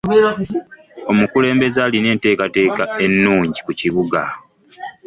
Omukulembeze 1.11 1.79
alina 1.85 2.07
enteekateeka 2.13 2.83
ennungi 3.05 3.59
ku 3.65 3.71
kibuga. 3.79 4.21